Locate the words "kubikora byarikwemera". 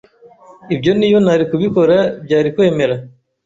1.49-2.95